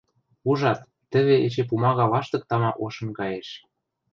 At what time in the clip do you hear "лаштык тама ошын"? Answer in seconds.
2.11-3.09